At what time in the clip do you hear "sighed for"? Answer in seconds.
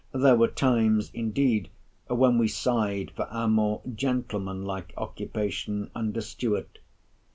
2.47-3.25